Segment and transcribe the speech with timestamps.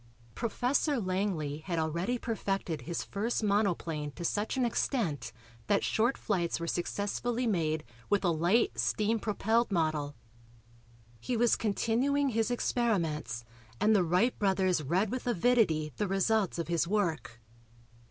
[0.33, 5.31] Professor Langley had already perfected his first monoplane to such an extent
[5.67, 10.15] that short flights were successfully made with a light steam propelled model.
[11.19, 13.45] He was continuing his experiments
[13.79, 17.39] and the Wright brothers read with avidity the results of his work.